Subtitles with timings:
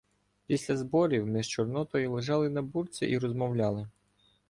[0.47, 3.87] Після зборів ми з Чорнотою лежали на бурці і розмовляли.